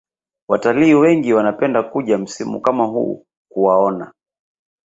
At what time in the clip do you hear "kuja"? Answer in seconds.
1.83-2.17